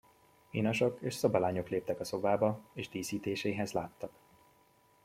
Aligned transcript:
Inasok 0.51 1.01
és 1.01 1.13
szobalányok 1.13 1.69
léptek 1.69 1.99
a 1.99 2.03
szobába, 2.03 2.59
és 2.73 2.89
díszítéséhez 2.89 3.71
láttak. 3.73 4.11